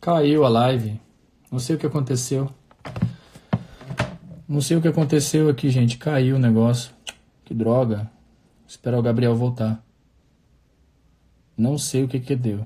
Caiu 0.00 0.44
a 0.44 0.48
live. 0.48 1.00
Não 1.50 1.58
sei 1.58 1.76
o 1.76 1.78
que 1.78 1.86
aconteceu. 1.86 2.48
Não 4.48 4.60
sei 4.60 4.76
o 4.76 4.80
que 4.80 4.88
aconteceu 4.88 5.48
aqui, 5.48 5.68
gente. 5.70 5.98
Caiu 5.98 6.36
o 6.36 6.38
negócio. 6.38 6.92
Que 7.44 7.52
droga. 7.52 8.10
Esperar 8.66 8.98
o 8.98 9.02
Gabriel 9.02 9.34
voltar. 9.34 9.84
Não 11.56 11.76
sei 11.76 12.04
o 12.04 12.08
que 12.08 12.20
que 12.20 12.36
deu. 12.36 12.64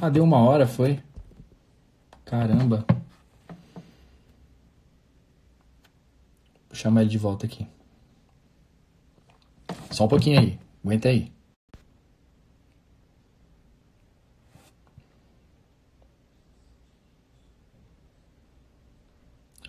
Ah, 0.00 0.10
deu 0.10 0.22
uma 0.22 0.38
hora, 0.38 0.66
foi? 0.66 1.02
Caramba. 2.24 2.84
Vou 6.68 6.74
chamar 6.74 7.00
ele 7.00 7.10
de 7.10 7.18
volta 7.18 7.46
aqui. 7.46 7.66
Só 9.90 10.04
um 10.04 10.08
pouquinho 10.08 10.40
aí. 10.40 10.58
Aguenta 10.84 11.08
aí. 11.08 11.33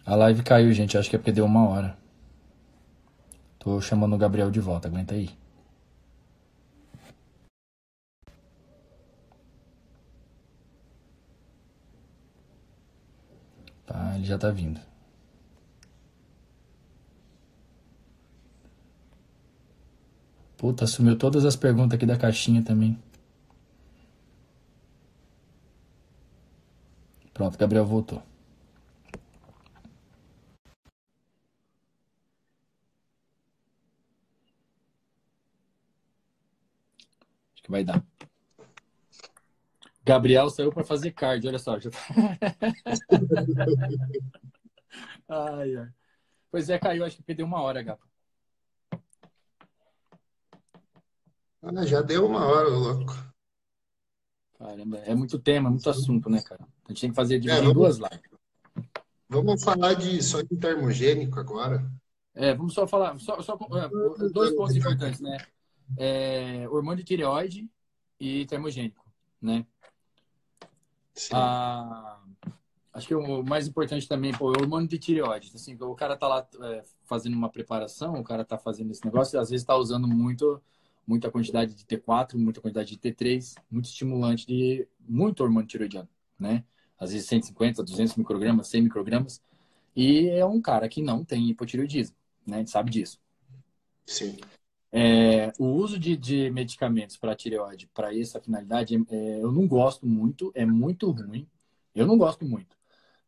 A 0.06 0.16
live 0.16 0.44
caiu, 0.44 0.72
gente. 0.74 0.98
Acho 0.98 1.10
que 1.10 1.16
é 1.16 1.20
porque 1.20 1.32
deu 1.32 1.46
uma 1.46 1.68
hora. 1.68 1.98
Tô 3.60 3.82
chamando 3.82 4.14
o 4.16 4.18
Gabriel 4.18 4.52
de 4.52 4.60
volta. 4.60 4.88
Aguenta 4.88 5.16
aí. 5.16 5.30
Tá, 13.86 14.16
ele 14.16 14.26
já 14.26 14.38
tá 14.38 14.52
vindo. 14.52 14.80
Puta, 20.58 20.88
sumiu 20.88 21.18
todas 21.18 21.46
as 21.46 21.56
perguntas 21.56 21.96
aqui 21.96 22.06
da 22.06 22.18
caixinha 22.18 22.64
também. 22.64 22.98
Pronto, 27.34 27.58
Gabriel 27.58 27.86
voltou. 27.86 28.24
Que 37.66 37.72
vai 37.72 37.84
dar. 37.84 38.06
Gabriel 40.04 40.50
saiu 40.52 40.72
para 40.72 40.84
fazer 40.84 41.12
card, 41.12 41.48
olha 41.48 41.58
só. 41.58 41.80
Já... 41.80 41.90
Tá- 41.90 41.98
ai, 45.28 45.76
ai. 45.76 45.90
Pois 46.52 46.70
é, 46.70 46.78
caiu, 46.78 47.04
acho 47.04 47.18
que 47.18 47.24
perdeu 47.24 47.44
uma 47.46 47.60
hora, 47.62 47.82
Gapa. 47.82 48.06
Ah, 51.64 51.86
já 51.88 52.04
deu 52.04 52.28
uma 52.28 52.46
hora, 52.46 52.70
louco. 52.70 53.12
Caramba, 54.60 55.00
é 55.00 55.16
muito 55.16 55.40
tema, 55.40 55.72
muito 55.72 55.90
assunto, 55.90 56.30
né, 56.30 56.40
cara? 56.42 56.64
A 56.86 56.90
gente 56.90 57.02
tem 57.02 57.10
que 57.10 57.16
fazer 57.16 57.44
é, 57.44 57.58
vamos, 57.58 57.74
duas 57.74 57.98
lives. 57.98 58.22
Vamos 59.28 59.64
falar 59.64 59.96
de 59.96 60.22
só 60.22 60.44
de 60.44 60.56
termogênico 60.56 61.40
agora. 61.40 61.84
É, 62.36 62.54
vamos 62.54 62.76
só 62.76 62.88
falar, 62.88 63.20
só, 63.20 63.42
só 63.42 63.56
é, 63.56 64.30
dois 64.30 64.56
pontos 64.56 64.76
importantes, 64.76 65.20
né? 65.20 65.40
É, 65.98 66.68
hormônio 66.70 66.98
de 66.98 67.04
tireoide 67.04 67.70
e 68.20 68.46
termogênico, 68.46 69.06
né? 69.42 69.66
Ah, 71.32 72.20
acho 72.94 73.08
que 73.08 73.16
o 73.16 73.44
mais 73.44 73.68
importante 73.68 74.08
também, 74.08 74.34
pô, 74.34 74.54
é 74.54 74.58
o 74.58 74.62
hormônio 74.62 74.88
de 74.88 74.98
tireoide. 74.98 75.52
Assim, 75.56 75.78
o 75.80 75.96
cara 75.96 76.18
tá 76.18 76.28
lá 76.28 76.48
é, 76.64 76.84
fazendo 77.04 77.36
uma 77.36 77.50
preparação, 77.50 78.20
o 78.20 78.24
cara 78.24 78.44
tá 78.44 78.58
fazendo 78.58 78.92
esse 78.92 79.04
negócio, 79.06 79.38
e 79.38 79.40
às 79.40 79.50
vezes 79.50 79.66
tá 79.66 79.76
usando 79.76 80.08
muito, 80.08 80.62
muita 81.08 81.32
quantidade 81.32 81.74
de 81.74 81.86
T4, 81.86 82.38
muita 82.38 82.62
quantidade 82.62 82.90
de 82.90 82.98
T3, 82.98 83.56
muito 83.70 83.86
estimulante 83.86 84.46
de 84.46 84.88
muito 85.00 85.44
hormônio 85.44 85.68
tireoidiano, 85.68 86.10
né? 86.38 86.64
Às 86.98 87.12
vezes 87.12 87.28
150, 87.28 87.84
200 87.84 88.16
microgramas, 88.16 88.68
100 88.68 88.82
microgramas. 88.84 89.42
E 89.96 90.28
é 90.30 90.46
um 90.46 90.62
cara 90.62 90.90
que 90.90 91.02
não 91.02 91.24
tem 91.24 91.50
hipotireoidismo, 91.50 92.16
né? 92.46 92.58
A 92.58 92.60
gente 92.60 92.72
sabe 92.72 92.92
disso. 92.92 93.20
Sim. 94.06 94.38
É, 94.98 95.52
o 95.60 95.66
uso 95.66 96.00
de, 96.00 96.16
de 96.16 96.50
medicamentos 96.52 97.18
para 97.18 97.36
tireoide, 97.36 97.86
para 97.94 98.18
essa 98.18 98.40
finalidade, 98.40 98.96
é, 99.10 99.42
eu 99.42 99.52
não 99.52 99.68
gosto 99.68 100.08
muito, 100.08 100.54
é 100.56 100.66
muito 100.66 101.12
ruim. 101.12 101.46
Eu 101.94 102.08
não 102.08 102.18
gosto 102.18 102.46
muito. 102.46 102.78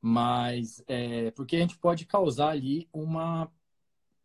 Mas 0.01 0.81
é, 0.87 1.29
porque 1.31 1.57
a 1.57 1.59
gente 1.59 1.77
pode 1.77 2.05
causar 2.05 2.51
ali 2.51 2.87
uma, 2.93 3.51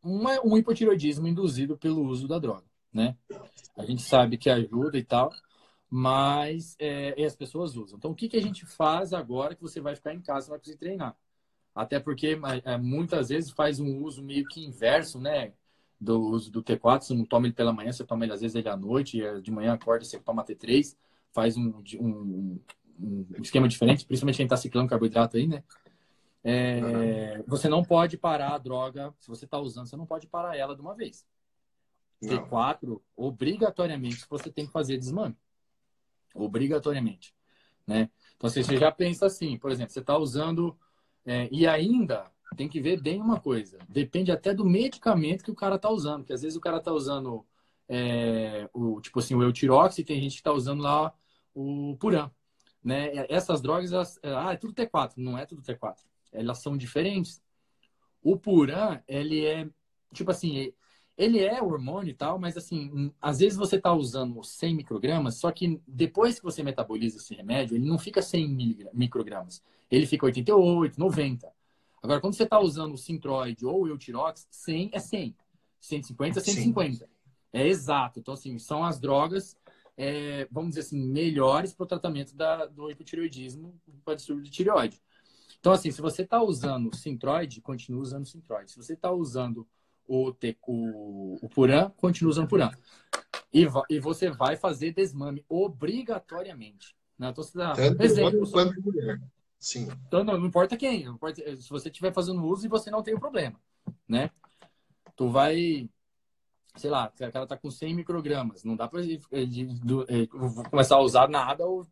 uma, 0.00 0.40
um 0.46 0.56
hipotireoidismo 0.56 1.26
induzido 1.26 1.76
pelo 1.76 2.04
uso 2.06 2.28
da 2.28 2.38
droga, 2.38 2.66
né? 2.92 3.16
A 3.76 3.84
gente 3.84 4.02
sabe 4.02 4.38
que 4.38 4.48
ajuda 4.48 4.96
e 4.96 5.02
tal, 5.02 5.32
mas 5.90 6.76
é, 6.78 7.24
as 7.24 7.34
pessoas 7.34 7.76
usam. 7.76 7.98
Então, 7.98 8.12
o 8.12 8.14
que, 8.14 8.28
que 8.28 8.36
a 8.36 8.42
gente 8.42 8.64
faz 8.64 9.12
agora 9.12 9.56
que 9.56 9.62
você 9.62 9.80
vai 9.80 9.96
ficar 9.96 10.14
em 10.14 10.20
casa, 10.20 10.50
vai 10.50 10.60
conseguir 10.60 10.78
treinar? 10.78 11.16
Até 11.74 11.98
porque 11.98 12.38
é, 12.64 12.78
muitas 12.78 13.30
vezes 13.30 13.50
faz 13.50 13.80
um 13.80 13.98
uso 13.98 14.22
meio 14.22 14.46
que 14.46 14.64
inverso, 14.64 15.18
né? 15.18 15.52
Do 16.02 16.20
uso 16.20 16.50
do 16.50 16.62
T4, 16.62 17.02
você 17.02 17.14
não 17.14 17.24
toma 17.24 17.46
ele 17.46 17.54
pela 17.54 17.72
manhã, 17.72 17.92
você 17.92 18.04
toma 18.04 18.24
ele 18.24 18.32
às 18.32 18.40
vezes 18.40 18.56
ele 18.56 18.68
à 18.68 18.76
noite, 18.76 19.22
e 19.22 19.40
de 19.40 19.52
manhã 19.52 19.74
acorda, 19.74 20.04
você 20.04 20.18
toma 20.18 20.44
T3, 20.44 20.96
faz 21.30 21.56
um, 21.56 21.80
um, 22.00 22.60
um 23.00 23.26
esquema 23.40 23.68
diferente, 23.68 24.04
principalmente 24.04 24.36
quem 24.36 24.46
está 24.46 24.56
ciclando 24.56 24.88
carboidrato 24.88 25.36
aí, 25.36 25.46
né? 25.46 25.62
É, 26.42 27.36
uhum. 27.38 27.44
Você 27.46 27.68
não 27.68 27.84
pode 27.84 28.18
parar 28.18 28.54
a 28.54 28.58
droga, 28.58 29.14
se 29.20 29.28
você 29.28 29.44
está 29.44 29.60
usando, 29.60 29.86
você 29.86 29.96
não 29.96 30.04
pode 30.04 30.26
parar 30.26 30.56
ela 30.56 30.74
de 30.74 30.80
uma 30.80 30.94
vez. 30.94 31.24
Não. 32.20 32.48
T4, 32.48 33.00
obrigatoriamente, 33.16 34.26
você 34.28 34.50
tem 34.50 34.66
que 34.66 34.72
fazer 34.72 34.98
desmame. 34.98 35.36
Obrigatoriamente. 36.34 37.32
Né? 37.86 38.10
Então, 38.36 38.50
você 38.50 38.62
já 38.62 38.90
pensa 38.90 39.26
assim, 39.26 39.56
por 39.56 39.70
exemplo, 39.70 39.92
você 39.92 40.00
está 40.00 40.18
usando, 40.18 40.76
é, 41.24 41.48
e 41.52 41.64
ainda 41.64 42.28
tem 42.56 42.68
que 42.68 42.80
ver 42.80 43.00
bem 43.00 43.20
uma 43.20 43.40
coisa. 43.40 43.78
Depende 43.88 44.30
até 44.32 44.54
do 44.54 44.64
medicamento 44.64 45.44
que 45.44 45.50
o 45.50 45.54
cara 45.54 45.78
tá 45.78 45.90
usando. 45.90 46.20
Porque 46.20 46.32
às 46.32 46.42
vezes 46.42 46.56
o 46.56 46.60
cara 46.60 46.80
tá 46.80 46.92
usando 46.92 47.44
é, 47.88 48.68
o 48.72 49.00
tipo 49.00 49.18
assim, 49.18 49.34
o 49.34 49.42
Eutirox 49.42 49.98
e 49.98 50.04
tem 50.04 50.20
gente 50.20 50.36
que 50.36 50.42
tá 50.42 50.52
usando 50.52 50.82
lá 50.82 51.12
o 51.54 51.96
Puran. 51.98 52.30
Né? 52.82 53.26
Essas 53.28 53.60
drogas, 53.60 53.92
elas, 53.92 54.18
ah, 54.22 54.52
é 54.52 54.56
tudo 54.56 54.74
T4. 54.74 55.12
Não 55.16 55.38
é 55.38 55.46
tudo 55.46 55.62
T4. 55.62 55.96
Elas 56.32 56.58
são 56.58 56.76
diferentes. 56.76 57.42
O 58.22 58.36
Puran, 58.36 59.00
ele 59.08 59.44
é, 59.44 59.68
tipo 60.12 60.30
assim, 60.30 60.72
ele 61.16 61.40
é 61.40 61.62
hormônio 61.62 62.10
e 62.10 62.14
tal, 62.14 62.38
mas 62.38 62.56
assim, 62.56 63.12
às 63.20 63.38
vezes 63.40 63.56
você 63.56 63.80
tá 63.80 63.92
usando 63.92 64.42
100 64.42 64.76
microgramas, 64.76 65.36
só 65.36 65.50
que 65.52 65.80
depois 65.86 66.38
que 66.38 66.44
você 66.44 66.62
metaboliza 66.62 67.18
esse 67.18 67.34
remédio, 67.34 67.76
ele 67.76 67.86
não 67.86 67.98
fica 67.98 68.22
100 68.22 68.90
microgramas. 68.94 69.62
Ele 69.90 70.06
fica 70.06 70.26
88, 70.26 70.98
90. 70.98 71.52
Agora, 72.02 72.20
quando 72.20 72.34
você 72.34 72.42
está 72.42 72.58
usando 72.58 72.94
o 72.94 72.98
Sintroid 72.98 73.64
ou 73.64 73.82
o 73.82 73.88
Eutirox, 73.88 74.46
100 74.50 74.90
é 74.92 74.98
100. 74.98 75.36
150 75.80 76.38
é 76.38 76.42
150. 76.42 76.96
Sim. 76.96 77.12
É 77.52 77.66
exato. 77.66 78.18
Então, 78.18 78.34
assim, 78.34 78.58
são 78.58 78.82
as 78.82 78.98
drogas, 78.98 79.56
é, 79.96 80.48
vamos 80.50 80.70
dizer 80.70 80.80
assim, 80.80 81.00
melhores 81.00 81.72
para 81.72 81.84
o 81.84 81.86
tratamento 81.86 82.34
da, 82.34 82.66
do 82.66 82.90
hipotireoidismo, 82.90 83.80
para 84.04 84.14
distúrbio 84.14 84.44
de 84.44 84.50
tireoide. 84.50 85.00
Então, 85.60 85.72
assim, 85.72 85.92
se 85.92 86.00
você 86.00 86.22
está 86.22 86.42
usando 86.42 86.88
o 86.88 86.96
Sintroid, 86.96 87.60
continue 87.60 88.00
usando 88.00 88.24
o 88.24 88.28
Sintroid. 88.28 88.70
Se 88.70 88.76
você 88.76 88.94
está 88.94 89.12
usando 89.12 89.68
o, 90.08 90.34
o, 90.66 91.38
o 91.40 91.48
Puran, 91.48 91.90
continue 91.90 92.30
usando 92.30 92.46
o 92.46 92.48
Puran. 92.48 92.70
E, 93.52 93.66
e 93.90 94.00
você 94.00 94.28
vai 94.28 94.56
fazer 94.56 94.92
desmame 94.92 95.44
obrigatoriamente. 95.48 96.96
Né? 97.16 97.28
Então, 97.28 97.44
você 97.44 97.56
dá, 97.56 97.74
Tanto 97.74 98.02
exemplo, 98.02 98.50
quanto 98.50 98.82
mulher. 98.82 99.20
Sim. 99.62 99.88
Então, 100.08 100.24
não, 100.24 100.36
não 100.36 100.46
importa 100.46 100.76
quem. 100.76 101.04
Não 101.04 101.14
importa, 101.14 101.40
se 101.56 101.70
você 101.70 101.88
estiver 101.88 102.12
fazendo 102.12 102.44
uso 102.44 102.66
e 102.66 102.68
você 102.68 102.90
não 102.90 103.00
tem 103.00 103.14
o 103.14 103.20
problema, 103.20 103.60
né? 104.08 104.28
Tu 105.14 105.28
vai, 105.28 105.88
sei 106.74 106.90
lá, 106.90 107.12
o 107.14 107.32
cara 107.32 107.46
tá 107.46 107.56
com 107.56 107.70
100 107.70 107.94
microgramas. 107.94 108.64
Não 108.64 108.74
dá 108.74 108.88
para 108.88 109.00
começar 110.68 110.96
a 110.96 111.00
usar 111.00 111.28
nada 111.28 111.64
ou 111.64 111.86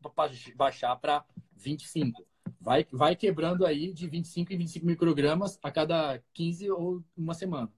baixar 0.56 0.96
para 0.96 1.24
25. 1.54 2.26
Vai, 2.60 2.84
vai 2.90 3.14
quebrando 3.14 3.64
aí 3.64 3.92
de 3.92 4.08
25 4.08 4.52
em 4.52 4.58
25 4.58 4.84
microgramas 4.84 5.56
a 5.62 5.70
cada 5.70 6.20
15 6.34 6.72
ou 6.72 7.04
uma 7.16 7.34
semana, 7.34 7.70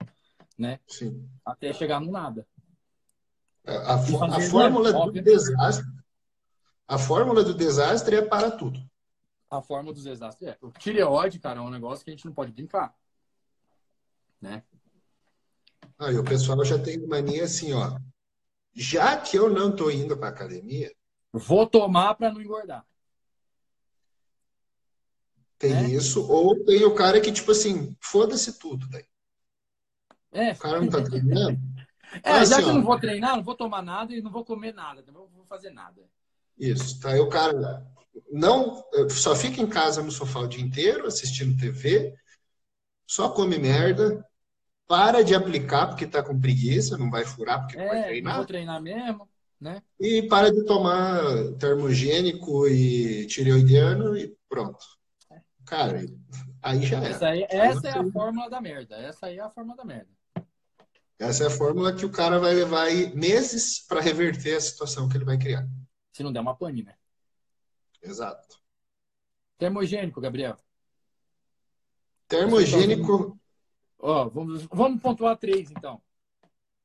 né? 0.58 0.80
Sim. 0.88 1.28
Até 1.44 1.70
chegar 1.74 2.00
no 2.00 2.10
nada. 2.10 2.48
É, 3.62 3.76
a, 3.76 3.92
a, 3.92 4.36
a 4.38 4.40
fórmula 4.40 4.90
do 4.90 5.12
desastre 5.12 5.86
a 6.88 6.98
fórmula 6.98 7.44
do 7.44 7.54
desastre 7.54 8.16
é 8.16 8.22
para 8.22 8.50
tudo 8.50 8.82
a 9.52 9.60
forma 9.60 9.92
dos 9.92 10.04
desastres. 10.04 10.50
É, 10.50 10.56
o 10.62 10.70
tireoide, 10.70 11.38
cara, 11.38 11.58
é 11.58 11.62
um 11.62 11.68
negócio 11.68 12.02
que 12.02 12.10
a 12.10 12.14
gente 12.14 12.24
não 12.24 12.32
pode 12.32 12.50
brincar. 12.50 12.94
Né? 14.40 14.62
Aí 15.98 16.16
o 16.16 16.24
pessoal 16.24 16.64
já 16.64 16.78
tem 16.78 17.06
mania 17.06 17.44
assim, 17.44 17.74
ó. 17.74 17.98
Já 18.72 19.20
que 19.20 19.36
eu 19.36 19.50
não 19.50 19.76
tô 19.76 19.90
indo 19.90 20.16
pra 20.16 20.28
academia. 20.28 20.90
Vou 21.30 21.66
tomar 21.66 22.14
para 22.14 22.32
não 22.32 22.40
engordar. 22.40 22.84
Tem 25.58 25.74
é? 25.74 25.90
isso, 25.90 26.26
ou 26.26 26.64
tem 26.64 26.84
o 26.84 26.94
cara 26.94 27.20
que, 27.20 27.30
tipo 27.30 27.52
assim, 27.52 27.94
foda-se 28.00 28.58
tudo, 28.58 28.88
daí. 28.88 29.04
É. 30.32 30.52
O 30.52 30.58
cara 30.58 30.80
não 30.80 30.88
tá 30.88 31.02
treinando. 31.02 31.60
É, 32.22 32.32
assim, 32.32 32.50
já 32.50 32.62
que 32.62 32.68
eu 32.68 32.74
não 32.74 32.82
vou 32.82 33.00
treinar, 33.00 33.36
não 33.36 33.42
vou 33.42 33.54
tomar 33.54 33.80
nada 33.80 34.12
e 34.12 34.20
não 34.20 34.30
vou 34.30 34.44
comer 34.44 34.74
nada, 34.74 35.02
não 35.10 35.26
vou 35.28 35.46
fazer 35.46 35.70
nada. 35.70 36.02
Isso, 36.58 37.00
tá 37.00 37.08
aí 37.08 37.18
o 37.18 37.30
cara 37.30 37.82
não 38.30 38.82
só 39.10 39.34
fica 39.34 39.60
em 39.60 39.66
casa 39.66 40.02
no 40.02 40.10
sofá 40.10 40.40
o 40.40 40.48
dia 40.48 40.62
inteiro 40.62 41.06
assistindo 41.06 41.58
TV, 41.58 42.14
só 43.06 43.28
come 43.28 43.58
merda, 43.58 44.24
para 44.86 45.22
de 45.22 45.34
aplicar 45.34 45.86
porque 45.88 46.06
tá 46.06 46.22
com 46.22 46.38
preguiça, 46.38 46.98
não 46.98 47.10
vai 47.10 47.24
furar 47.24 47.60
porque 47.60 47.78
é, 47.78 47.80
não 47.80 47.88
vai 47.88 48.04
treinar. 48.04 48.36
Vou 48.36 48.46
treinar 48.46 48.82
mesmo, 48.82 49.28
né? 49.60 49.82
E 49.98 50.22
para 50.28 50.52
de 50.52 50.64
tomar 50.64 51.20
termogênico 51.58 52.66
e 52.68 53.26
tireoidiano 53.26 54.16
e 54.16 54.36
pronto. 54.48 54.84
Cara, 55.64 56.04
aí 56.60 56.82
já 56.82 57.02
essa 57.02 57.34
é. 57.34 57.46
essa 57.48 57.88
é 57.88 57.98
a 57.98 58.10
fórmula 58.10 58.50
da 58.50 58.60
merda. 58.60 58.96
Essa 58.96 59.26
aí 59.26 59.38
é 59.38 59.40
a 59.40 59.48
fórmula 59.50 59.76
da 59.76 59.84
merda. 59.84 60.10
Essa 61.18 61.44
é 61.44 61.46
a 61.46 61.50
fórmula 61.50 61.94
que 61.94 62.04
o 62.04 62.10
cara 62.10 62.38
vai 62.38 62.52
levar 62.52 62.90
meses 63.14 63.78
para 63.86 64.00
reverter 64.00 64.56
a 64.56 64.60
situação 64.60 65.08
que 65.08 65.16
ele 65.16 65.24
vai 65.24 65.38
criar. 65.38 65.66
Se 66.12 66.22
não 66.22 66.32
der 66.32 66.40
uma 66.40 66.54
pane, 66.54 66.82
né? 66.82 66.94
Exato. 68.02 68.60
Termogênico, 69.56 70.20
Gabriel. 70.20 70.56
Termogênico. 72.26 73.38
Ó, 73.98 74.28
vamos, 74.28 74.64
vamos 74.64 75.00
pontuar 75.00 75.36
três, 75.36 75.70
então. 75.70 76.02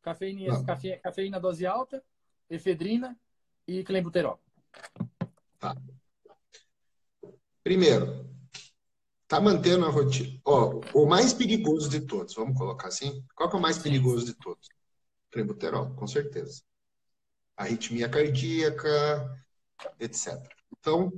Cafeína, 0.02 0.64
cafe, 0.64 0.98
cafeína 0.98 1.40
dose 1.40 1.66
alta, 1.66 2.04
efedrina 2.50 3.18
e 3.68 3.84
clenbuterol. 3.84 4.40
Tá. 5.58 5.76
Primeiro, 7.64 8.30
tá 9.28 9.42
mantendo 9.42 9.86
a 9.86 9.90
rotina. 9.90 10.40
Ó, 10.46 10.80
o 10.94 11.06
mais 11.06 11.34
perigoso 11.34 11.90
de 11.90 12.02
todos, 12.02 12.36
vamos 12.36 12.58
colocar 12.58 12.88
assim? 12.88 13.26
Qual 13.36 13.50
que 13.50 13.56
é 13.56 13.60
o 13.60 13.62
mais 13.62 13.78
perigoso 13.78 14.26
de 14.26 14.34
todos? 14.36 14.70
Clenbuterol, 15.32 15.94
com 15.96 16.08
certeza. 16.08 16.62
Arritmia 17.58 18.08
cardíaca, 18.08 19.44
etc. 20.00 20.48
Então, 20.80 21.12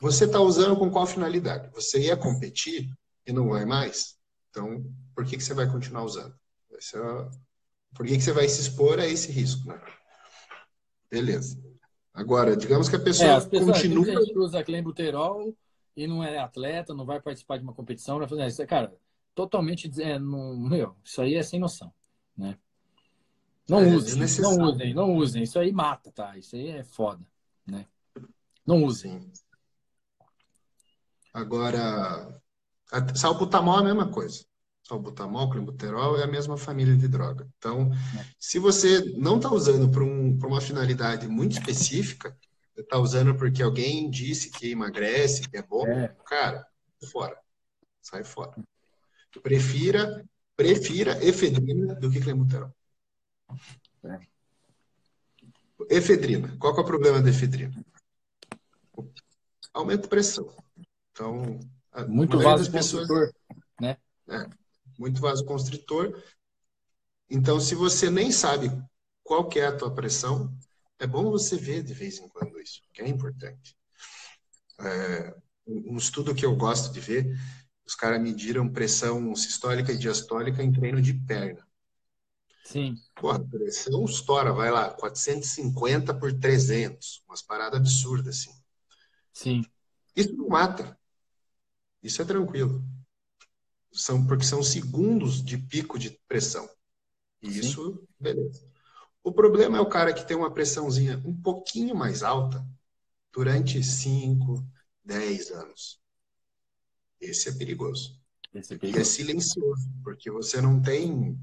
você 0.00 0.24
está 0.24 0.40
usando 0.40 0.76
com 0.76 0.90
qual 0.90 1.06
finalidade? 1.06 1.70
Você 1.74 2.00
ia 2.00 2.16
competir 2.16 2.90
e 3.26 3.32
não 3.32 3.48
vai 3.48 3.64
mais? 3.64 4.18
Então, 4.50 4.84
por 5.14 5.24
que, 5.24 5.36
que 5.36 5.42
você 5.42 5.54
vai 5.54 5.70
continuar 5.70 6.04
usando? 6.04 6.34
É... 6.72 7.30
Por 7.94 8.06
que, 8.06 8.16
que 8.16 8.22
você 8.22 8.32
vai 8.32 8.48
se 8.48 8.60
expor 8.60 8.98
a 8.98 9.06
esse 9.06 9.30
risco? 9.30 9.68
Né? 9.68 9.80
Beleza. 11.10 11.62
Agora, 12.12 12.56
digamos 12.56 12.88
que 12.88 12.96
a 12.96 13.00
pessoa 13.00 13.30
é, 13.30 13.40
pessoas, 13.40 13.78
continua... 13.78 14.04
A 14.04 14.24
gente 14.24 14.38
usa 14.38 14.64
clenbuterol 14.64 15.56
e 15.96 16.06
não 16.06 16.22
é 16.22 16.38
atleta, 16.38 16.92
não 16.94 17.04
vai 17.04 17.20
participar 17.20 17.56
de 17.56 17.64
uma 17.64 17.72
competição, 17.72 18.18
vai 18.18 18.28
fazer 18.28 18.46
isso. 18.46 18.66
Cara, 18.66 18.94
totalmente... 19.34 19.90
É, 20.02 20.18
não, 20.18 20.56
meu, 20.56 20.96
isso 21.04 21.22
aí 21.22 21.34
é 21.34 21.42
sem 21.42 21.58
noção, 21.58 21.92
né? 22.36 22.58
Não 23.68 23.80
é, 23.80 23.94
usem, 23.94 24.20
não 24.42 24.58
usem, 24.58 24.94
não 24.94 25.16
usem. 25.16 25.42
Isso 25.42 25.58
aí 25.58 25.72
mata, 25.72 26.12
tá? 26.12 26.36
Isso 26.36 26.54
aí 26.54 26.68
é 26.68 26.84
foda, 26.84 27.24
né? 27.66 27.86
Não 28.66 28.82
usem. 28.84 29.30
Agora, 31.32 32.40
salbutamol 33.14 33.78
é 33.78 33.80
a 33.80 33.84
mesma 33.84 34.10
coisa. 34.10 34.44
Salbutamol, 34.86 35.50
clenbuterol 35.50 36.18
é 36.18 36.24
a 36.24 36.26
mesma 36.28 36.56
família 36.56 36.96
de 36.96 37.08
droga. 37.08 37.48
Então, 37.58 37.90
se 38.38 38.58
você 38.58 39.00
não 39.16 39.36
está 39.36 39.50
usando 39.50 39.90
para 39.90 40.04
um, 40.04 40.38
uma 40.44 40.60
finalidade 40.60 41.26
muito 41.26 41.52
específica, 41.52 42.36
está 42.76 42.98
usando 42.98 43.34
porque 43.34 43.62
alguém 43.62 44.10
disse 44.10 44.50
que 44.50 44.70
emagrece, 44.70 45.48
que 45.48 45.56
é 45.56 45.62
bom, 45.62 45.86
é. 45.86 46.14
cara, 46.26 46.66
fora. 47.10 47.38
Sai 48.02 48.24
fora. 48.24 48.54
Prefira, 49.42 50.24
prefira 50.56 51.24
efedrina 51.24 51.94
do 51.94 52.10
que 52.10 52.20
clenbuterol. 52.20 52.72
É. 54.04 54.20
Efedrina. 55.90 56.56
Qual 56.58 56.76
é 56.76 56.80
o 56.80 56.84
problema 56.84 57.20
da 57.20 57.30
efedrina? 57.30 57.74
Aumenta 59.74 60.06
a 60.06 60.08
pressão. 60.08 60.48
Então, 61.10 61.58
muito 62.08 62.38
vasoconstritor, 62.38 63.30
pessoas... 63.30 63.32
né? 63.80 63.96
É, 64.28 64.48
muito 64.98 65.20
vasoconstritor. 65.20 66.22
Então, 67.28 67.60
se 67.60 67.74
você 67.74 68.08
nem 68.08 68.30
sabe 68.30 68.70
qual 69.22 69.48
que 69.48 69.58
é 69.58 69.66
a 69.66 69.76
tua 69.76 69.92
pressão, 69.92 70.56
é 70.98 71.06
bom 71.06 71.30
você 71.30 71.56
ver 71.56 71.82
de 71.82 71.92
vez 71.92 72.18
em 72.18 72.28
quando 72.28 72.60
isso, 72.60 72.80
que 72.92 73.02
é 73.02 73.08
importante. 73.08 73.76
É, 74.80 75.34
um 75.66 75.96
estudo 75.96 76.34
que 76.34 76.46
eu 76.46 76.54
gosto 76.56 76.92
de 76.92 77.00
ver, 77.00 77.36
os 77.86 77.94
caras 77.94 78.20
mediram 78.20 78.72
pressão 78.72 79.34
sistólica 79.34 79.92
e 79.92 79.98
diastólica 79.98 80.62
em 80.62 80.72
treino 80.72 81.02
de 81.02 81.14
perna. 81.14 81.66
Sim. 82.64 82.96
Porra, 83.14 83.36
a 83.36 83.44
pressão 83.44 84.04
estoura, 84.04 84.52
vai 84.52 84.70
lá, 84.70 84.90
450 84.90 86.14
por 86.14 86.32
300, 86.32 87.22
umas 87.28 87.42
paradas 87.42 87.78
absurdas 87.78 88.38
assim. 88.38 88.63
Sim. 89.34 89.64
Isso 90.16 90.34
não 90.36 90.48
mata. 90.48 90.98
Isso 92.02 92.22
é 92.22 92.24
tranquilo. 92.24 92.82
São, 93.92 94.26
porque 94.26 94.44
são 94.44 94.62
segundos 94.62 95.44
de 95.44 95.58
pico 95.58 95.98
de 95.98 96.10
pressão. 96.26 96.68
E 97.42 97.58
isso, 97.58 98.06
beleza. 98.18 98.66
O 99.22 99.32
problema 99.32 99.78
é 99.78 99.80
o 99.80 99.88
cara 99.88 100.12
que 100.12 100.26
tem 100.26 100.36
uma 100.36 100.52
pressãozinha 100.52 101.20
um 101.24 101.34
pouquinho 101.34 101.94
mais 101.94 102.22
alta 102.22 102.64
durante 103.32 103.82
5, 103.82 104.64
10 105.04 105.50
anos. 105.50 106.00
Esse 107.20 107.48
é 107.48 107.52
perigoso. 107.52 108.20
Esse 108.54 108.74
é 108.74 108.78
perigoso. 108.78 108.98
E 108.98 109.02
é 109.02 109.04
silencioso, 109.04 109.90
porque 110.02 110.30
você 110.30 110.60
não 110.60 110.80
tem 110.80 111.38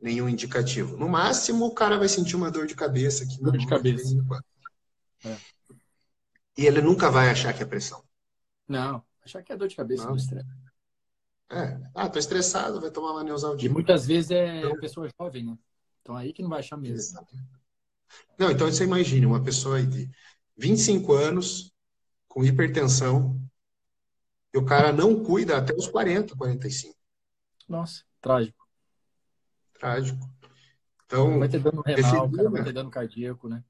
nenhum 0.00 0.28
indicativo. 0.28 0.96
No 0.96 1.08
máximo, 1.08 1.66
o 1.66 1.74
cara 1.74 1.98
vai 1.98 2.08
sentir 2.08 2.36
uma 2.36 2.50
dor 2.50 2.66
de 2.66 2.74
cabeça. 2.74 3.24
Aqui 3.24 3.40
dor 3.40 3.56
de 3.56 3.66
cabeça. 3.66 4.14
É. 5.24 5.36
E 6.56 6.66
ele 6.66 6.80
nunca 6.80 7.10
vai 7.10 7.28
achar 7.30 7.52
que 7.52 7.62
é 7.62 7.66
pressão. 7.66 8.02
Não, 8.66 9.02
achar 9.24 9.42
que 9.42 9.52
é 9.52 9.56
dor 9.56 9.68
de 9.68 9.76
cabeça 9.76 10.06
do 10.06 10.16
estresse. 10.16 10.48
É. 11.50 11.80
Ah, 11.94 12.08
tô 12.08 12.18
estressado, 12.18 12.80
vai 12.80 12.90
tomar 12.90 13.12
uma 13.12 13.22
neosaldina. 13.22 13.70
E 13.70 13.72
muitas 13.72 14.06
vezes 14.06 14.30
é 14.30 14.58
então... 14.58 14.80
pessoa 14.80 15.08
jovem, 15.20 15.44
né? 15.44 15.58
Então 16.02 16.16
aí 16.16 16.32
que 16.32 16.42
não 16.42 16.48
vai 16.48 16.60
achar 16.60 16.76
mesmo. 16.76 16.96
Exato. 16.96 17.36
Não, 18.38 18.50
então 18.50 18.66
você 18.66 18.84
imagine 18.84 19.26
uma 19.26 19.42
pessoa 19.42 19.82
de 19.82 20.10
25 20.56 21.12
anos 21.12 21.72
com 22.26 22.44
hipertensão 22.44 23.40
e 24.52 24.58
o 24.58 24.64
cara 24.64 24.92
não 24.92 25.22
cuida 25.22 25.58
até 25.58 25.74
os 25.74 25.86
40, 25.86 26.36
45. 26.36 26.96
Nossa, 27.68 28.02
trágico. 28.20 28.66
Trágico. 29.74 30.30
Então, 31.04 31.38
vai 31.38 31.48
ter 31.48 31.60
dano 31.60 31.82
renal, 31.82 32.28
vai 32.28 32.64
ter 32.64 32.72
dano 32.72 32.90
cardíaco, 32.90 33.48
né? 33.48 33.62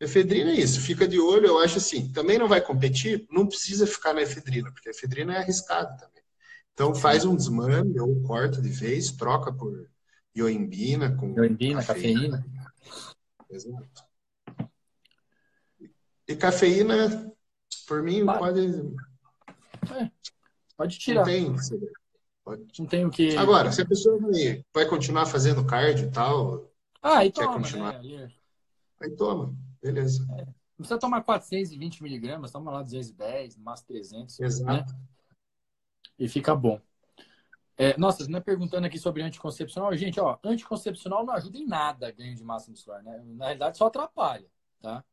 Efedrina 0.00 0.50
é 0.50 0.54
isso, 0.54 0.80
fica 0.80 1.06
de 1.06 1.20
olho, 1.20 1.46
eu 1.46 1.58
acho 1.58 1.78
assim, 1.78 2.12
também 2.12 2.38
não 2.38 2.48
vai 2.48 2.60
competir, 2.60 3.26
não 3.30 3.46
precisa 3.46 3.86
ficar 3.86 4.12
na 4.12 4.22
efedrina, 4.22 4.70
porque 4.72 4.88
a 4.88 4.92
efedrina 4.92 5.34
é 5.34 5.38
arriscada 5.38 5.96
também. 5.96 6.22
Então 6.72 6.94
faz 6.94 7.24
um 7.24 7.36
desmame 7.36 7.98
ou 8.00 8.20
corta 8.22 8.60
de 8.60 8.68
vez, 8.68 9.12
troca 9.12 9.52
por 9.52 9.88
ioimbina 10.36 11.16
com 11.16 11.32
ioimbina, 11.32 11.84
cafeína. 11.84 12.38
cafeína. 12.38 12.64
Exato. 13.48 14.04
E 16.26 16.34
cafeína, 16.34 17.32
por 17.86 18.02
mim, 18.02 18.26
pode. 18.26 18.60
É, 19.92 20.10
pode 20.76 20.98
tirar. 20.98 21.20
Não 21.20 21.24
tem, 21.24 21.54
pode... 22.42 22.64
não 22.78 22.86
tem 22.86 23.06
o 23.06 23.10
que. 23.10 23.36
Agora, 23.36 23.70
se 23.70 23.82
a 23.82 23.86
pessoa 23.86 24.18
vai, 24.18 24.64
vai 24.74 24.86
continuar 24.86 25.26
fazendo 25.26 25.64
cardio 25.64 26.08
e 26.08 26.10
tal. 26.10 26.72
Ah, 27.00 27.24
e 27.24 27.30
quer 27.30 27.44
toma, 27.44 27.56
continuar. 27.58 28.02
Né? 28.02 28.32
Aí 29.00 29.10
toma, 29.10 29.54
beleza. 29.84 30.26
É. 30.38 30.44
Não 30.44 30.78
precisa 30.78 30.98
tomar 30.98 31.22
420 31.22 32.02
miligramas, 32.02 32.50
toma 32.50 32.70
lá 32.70 32.82
210, 32.82 33.56
no 33.56 33.64
máximo 33.64 33.88
300. 33.88 34.40
Exato. 34.40 34.92
Né? 34.92 34.98
E 36.18 36.28
fica 36.28 36.54
bom. 36.54 36.80
É, 37.76 37.98
nossa, 37.98 38.26
não 38.28 38.38
é 38.38 38.42
perguntando 38.42 38.86
aqui 38.86 38.98
sobre 38.98 39.22
anticoncepcional. 39.22 39.94
Gente, 39.96 40.18
ó, 40.20 40.38
anticoncepcional 40.44 41.26
não 41.26 41.34
ajuda 41.34 41.58
em 41.58 41.66
nada 41.66 42.08
a 42.08 42.10
ganho 42.10 42.34
de 42.34 42.44
massa 42.44 42.70
muscular, 42.70 43.02
né? 43.02 43.20
Na 43.24 43.46
realidade, 43.46 43.76
só 43.76 43.86
atrapalha, 43.86 44.48
tá? 44.80 45.04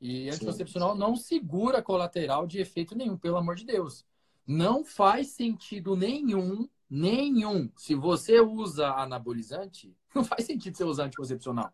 E 0.00 0.28
anticoncepcional 0.28 0.90
sim, 0.90 0.94
sim. 0.94 1.00
não 1.00 1.16
segura 1.16 1.82
colateral 1.82 2.46
de 2.46 2.60
efeito 2.60 2.96
nenhum, 2.96 3.16
pelo 3.16 3.36
amor 3.36 3.56
de 3.56 3.64
Deus. 3.64 4.04
Não 4.46 4.84
faz 4.84 5.28
sentido 5.28 5.96
nenhum, 5.96 6.68
nenhum. 6.88 7.70
Se 7.76 7.94
você 7.94 8.40
usa 8.40 8.88
anabolizante, 8.92 9.96
não 10.14 10.24
faz 10.24 10.44
sentido 10.44 10.76
você 10.76 10.84
usar 10.84 11.04
anticoncepcional, 11.04 11.72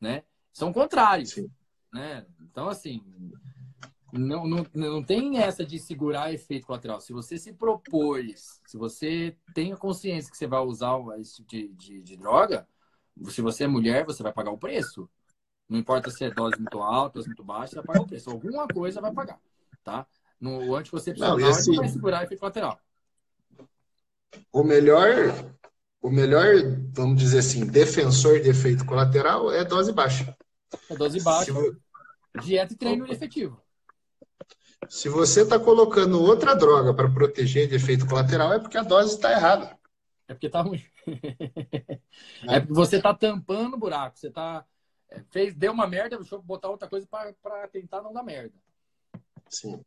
né? 0.00 0.24
São 0.52 0.72
contrários, 0.72 1.30
sim. 1.30 1.48
Né? 1.92 2.26
Então, 2.40 2.68
assim, 2.68 3.02
não, 4.12 4.46
não, 4.46 4.66
não 4.74 5.02
tem 5.02 5.38
essa 5.38 5.64
de 5.64 5.78
segurar 5.78 6.32
efeito 6.32 6.66
colateral. 6.66 7.00
Se 7.00 7.12
você 7.12 7.36
se 7.36 7.52
propôs, 7.52 8.60
se 8.66 8.76
você 8.76 9.36
tem 9.54 9.72
a 9.72 9.76
consciência 9.76 10.30
que 10.30 10.36
você 10.36 10.46
vai 10.46 10.60
usar 10.60 10.98
esse 11.18 11.36
tipo 11.36 11.48
de, 11.48 11.68
de, 11.74 12.02
de, 12.02 12.16
droga, 12.16 12.66
se 13.28 13.42
você 13.42 13.64
é 13.64 13.68
mulher, 13.68 14.04
você 14.04 14.22
vai 14.22 14.32
pagar 14.32 14.50
o 14.50 14.58
preço. 14.58 15.08
Não 15.68 15.78
importa 15.78 16.10
se 16.10 16.24
é 16.24 16.30
dose 16.30 16.58
muito 16.58 16.78
alta, 16.78 17.18
dose 17.18 17.28
muito 17.28 17.44
baixa, 17.44 17.68
você 17.68 17.76
vai 17.76 17.84
pagar 17.84 18.00
o 18.00 18.06
preço. 18.06 18.30
Alguma 18.30 18.66
coisa 18.66 19.00
vai 19.00 19.12
pagar, 19.12 19.38
tá? 19.84 20.06
No 20.40 20.74
anticoncepcional, 20.74 21.38
não, 21.38 21.48
assim, 21.48 21.76
vai 21.76 21.88
segurar 21.88 22.24
efeito 22.24 22.40
colateral. 22.40 22.80
O 24.52 24.62
melhor, 24.62 25.08
o 26.00 26.10
melhor, 26.10 26.46
vamos 26.92 27.18
dizer 27.18 27.40
assim, 27.40 27.66
defensor 27.66 28.40
de 28.40 28.48
efeito 28.48 28.86
colateral 28.86 29.52
é 29.52 29.64
dose 29.64 29.92
baixa. 29.92 30.34
É 30.90 30.96
dose 30.96 31.20
baixa, 31.22 31.52
dieta 32.42 32.74
e 32.74 32.76
treino 32.76 33.04
Opa. 33.04 33.12
efetivo. 33.14 33.60
Se 34.88 35.08
você 35.08 35.42
está 35.42 35.58
colocando 35.58 36.22
outra 36.22 36.54
droga 36.54 36.94
para 36.94 37.10
proteger 37.10 37.68
de 37.68 37.74
efeito 37.74 38.06
colateral, 38.06 38.52
é 38.52 38.58
porque 38.58 38.78
a 38.78 38.82
dose 38.82 39.14
está 39.14 39.32
errada. 39.32 39.78
É 40.28 40.34
porque 40.34 40.46
está 40.46 40.60
ruim. 40.60 40.84
É. 41.06 41.98
é 42.56 42.60
porque 42.60 42.74
você 42.74 42.96
está 42.96 43.14
tampando 43.14 43.74
o 43.74 43.78
buraco. 43.78 44.18
Você 44.18 44.30
tá, 44.30 44.64
é, 45.10 45.22
fez, 45.30 45.54
deu 45.54 45.72
uma 45.72 45.86
merda, 45.86 46.16
deixa 46.16 46.34
eu 46.34 46.42
botar 46.42 46.68
outra 46.68 46.88
coisa 46.88 47.06
para 47.06 47.68
tentar 47.68 48.02
não 48.02 48.12
dar 48.12 48.22
merda. 48.22 48.54
Sim. 49.48 49.82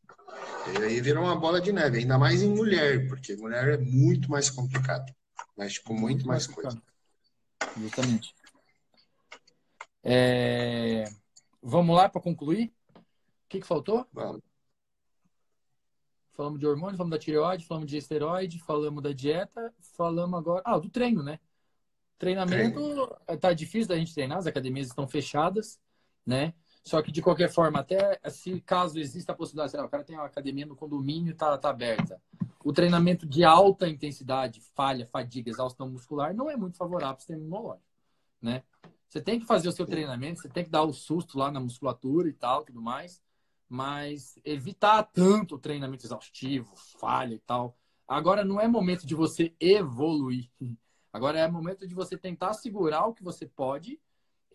E 0.80 0.84
aí 0.84 1.02
vira 1.02 1.22
uma 1.22 1.36
bola 1.36 1.62
de 1.62 1.72
neve, 1.72 2.00
ainda 2.00 2.18
mais 2.18 2.42
em 2.42 2.50
mulher, 2.50 3.08
porque 3.08 3.36
mulher 3.36 3.70
é 3.70 3.78
muito 3.78 4.30
mais 4.30 4.50
complicado. 4.50 5.14
Mexe 5.56 5.82
com 5.82 5.94
muito, 5.94 6.04
muito 6.04 6.28
mais, 6.28 6.48
mais 6.48 6.56
coisa. 6.56 6.82
Justamente. 7.78 8.34
É... 10.04 11.04
Vamos 11.62 11.96
lá 11.96 12.10
para 12.10 12.22
concluir? 12.22 12.74
O 12.96 13.02
que, 13.50 13.60
que 13.60 13.68
faltou? 13.68 14.08
Vamos. 14.12 14.42
Falamos 16.34 16.60
de 16.60 16.66
hormônio, 16.66 16.98
falamos 16.98 17.18
da 17.18 17.24
tireoide, 17.24 17.66
falamos 17.66 17.90
de 17.90 17.98
esteroide, 17.98 18.60
falamos 18.60 19.04
da 19.04 19.12
dieta, 19.12 19.74
falamos 19.96 20.40
agora. 20.40 20.62
Ah, 20.66 20.80
do 20.80 20.90
treino, 20.90 21.22
né? 21.22 21.40
Treinamento 22.18 22.80
treino. 22.80 23.40
tá 23.40 23.54
difícil 23.54 23.90
da 23.90 23.98
gente 23.98 24.14
treinar, 24.14 24.38
as 24.38 24.48
academias 24.48 24.88
estão 24.88 25.08
fechadas, 25.08 25.80
né? 26.26 26.54
Só 26.84 27.02
que 27.02 27.12
de 27.12 27.22
qualquer 27.22 27.50
forma, 27.50 27.80
até 27.80 28.20
se 28.30 28.60
caso 28.62 28.98
exista 29.00 29.34
a 29.34 29.36
possibilidade, 29.36 29.76
lá, 29.78 29.86
o 29.86 29.90
cara 29.90 30.04
tem 30.04 30.16
uma 30.16 30.26
academia 30.26 30.66
no 30.66 30.76
condomínio 30.76 31.32
e 31.32 31.36
tá, 31.36 31.56
tá 31.58 31.70
aberta. 31.70 32.20
O 32.64 32.74
treinamento 32.74 33.28
de 33.28 33.44
alta 33.44 33.88
intensidade, 33.88 34.62
falha, 34.74 35.06
fadiga, 35.06 35.50
exaustão 35.50 35.90
muscular, 35.90 36.34
não 36.34 36.50
é 36.50 36.56
muito 36.56 36.78
favorável 36.78 37.16
para 37.16 37.20
o 37.20 37.22
sistema 37.22 37.42
imunológico, 37.42 37.86
né? 38.42 38.64
Você 39.12 39.22
tem 39.22 39.40
que 39.40 39.46
fazer 39.46 39.68
o 39.68 39.72
seu 39.74 39.86
treinamento, 39.86 40.42
você 40.42 40.50
tem 40.50 40.64
que 40.64 40.70
dar 40.70 40.84
o 40.84 40.94
susto 40.94 41.38
lá 41.38 41.52
na 41.52 41.60
musculatura 41.60 42.30
e 42.30 42.34
tal, 42.34 42.64
tudo 42.64 42.82
mais, 42.82 43.22
mas 43.68 44.40
evitar 44.46 45.04
tanto 45.04 45.56
o 45.56 45.60
treinamento 45.60 46.06
exaustivo, 46.06 46.74
falha 46.76 47.36
e 47.36 47.40
tal. 47.40 47.78
Agora 48.08 48.46
não 48.46 48.60
é 48.60 48.68
momento 48.68 49.06
de 49.06 49.14
você 49.14 49.54
evoluir. 49.60 50.50
Agora 51.14 51.38
é 51.38 51.48
momento 51.48 51.86
de 51.86 51.94
você 51.94 52.18
tentar 52.18 52.54
segurar 52.54 53.06
o 53.06 53.14
que 53.14 53.22
você 53.22 53.46
pode 53.46 54.00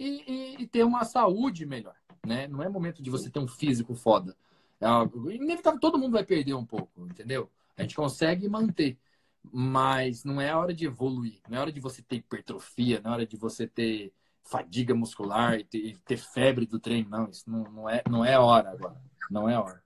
e, 0.00 0.24
e, 0.26 0.62
e 0.62 0.66
ter 0.66 0.84
uma 0.84 1.04
saúde 1.04 1.66
melhor 1.66 1.94
né? 2.26 2.48
Não 2.48 2.62
é 2.62 2.68
momento 2.68 3.02
de 3.02 3.08
você 3.08 3.30
ter 3.30 3.38
um 3.38 3.46
físico 3.46 3.94
foda. 3.94 4.36
É 4.80 4.86
algo 4.86 5.30
inevitável, 5.30 5.80
todo 5.80 5.98
mundo 5.98 6.12
vai 6.12 6.24
perder 6.24 6.54
um 6.54 6.66
pouco, 6.66 7.06
entendeu? 7.06 7.50
A 7.76 7.82
gente 7.82 7.94
consegue 7.94 8.48
manter, 8.48 8.98
mas 9.42 10.24
não 10.24 10.40
é 10.40 10.54
hora 10.54 10.74
de 10.74 10.84
evoluir, 10.84 11.40
não 11.48 11.56
é 11.56 11.60
hora 11.60 11.72
de 11.72 11.80
você 11.80 12.02
ter 12.02 12.16
hipertrofia, 12.16 13.00
não 13.00 13.12
é 13.12 13.14
hora 13.14 13.26
de 13.26 13.36
você 13.36 13.66
ter 13.66 14.12
fadiga 14.46 14.94
muscular 14.94 15.58
e 15.58 15.64
ter, 15.64 15.98
ter 16.04 16.16
febre 16.16 16.66
do 16.66 16.78
treino, 16.78 17.10
não, 17.10 17.28
isso 17.28 17.48
não, 17.48 17.64
não, 17.64 17.90
é, 17.90 18.02
não 18.08 18.24
é 18.24 18.38
hora 18.38 18.70
agora, 18.70 19.00
não 19.30 19.48
é 19.48 19.58
hora, 19.58 19.82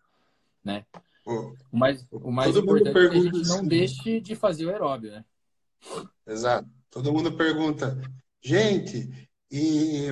né? 0.64 0.84
O 1.26 1.76
mais, 1.76 2.06
o 2.10 2.30
mais 2.30 2.56
importante 2.56 2.88
é 2.88 3.08
que 3.08 3.16
a 3.16 3.20
gente 3.20 3.48
não 3.48 3.66
deixe 3.66 4.20
de 4.20 4.34
fazer 4.34 4.66
o 4.66 4.70
aeróbio, 4.70 5.10
né? 5.12 5.24
Exato. 6.26 6.68
Todo 6.90 7.12
mundo 7.12 7.36
pergunta, 7.36 8.00
gente, 8.42 9.28
e 9.50 10.08